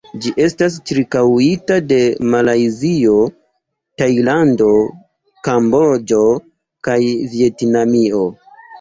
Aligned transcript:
Ĝi 0.25 0.29
estas 0.43 0.77
ĉirkaŭita 0.91 1.77
de 1.89 1.99
Malajzio, 2.35 3.15
Tajlando, 4.03 4.73
Kamboĝo 5.51 6.27
kaj 6.91 7.01
Vjetnamio. 7.39 8.29